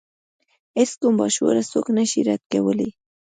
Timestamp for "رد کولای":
2.27-2.89